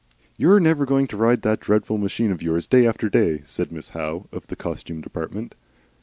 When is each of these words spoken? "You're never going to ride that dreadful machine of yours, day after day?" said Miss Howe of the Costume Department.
"You're 0.35 0.59
never 0.59 0.87
going 0.87 1.05
to 1.09 1.15
ride 1.15 1.43
that 1.43 1.59
dreadful 1.59 1.99
machine 1.99 2.31
of 2.31 2.41
yours, 2.41 2.67
day 2.67 2.87
after 2.87 3.07
day?" 3.07 3.43
said 3.45 3.71
Miss 3.71 3.89
Howe 3.89 4.25
of 4.31 4.47
the 4.47 4.55
Costume 4.55 4.99
Department. 5.01 5.53